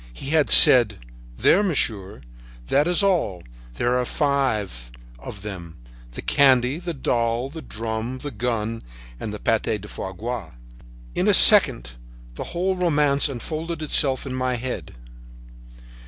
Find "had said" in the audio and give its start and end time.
0.31-0.97